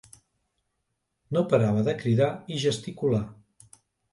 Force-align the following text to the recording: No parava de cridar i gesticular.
No 1.37 1.43
parava 1.51 1.85
de 1.91 1.95
cridar 2.01 2.31
i 2.55 2.59
gesticular. 2.67 3.25